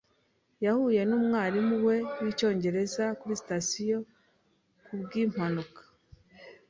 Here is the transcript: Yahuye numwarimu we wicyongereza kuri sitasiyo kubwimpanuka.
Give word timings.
Yahuye 0.65 1.01
numwarimu 1.09 1.75
we 1.87 1.95
wicyongereza 2.21 3.03
kuri 3.19 3.33
sitasiyo 3.41 3.97
kubwimpanuka. 4.85 5.81